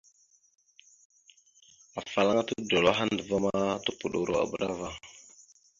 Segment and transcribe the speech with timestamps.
[1.99, 3.51] Afalaŋa todoláaha andəva ma,
[3.85, 4.89] topoɗoro a bəra ava.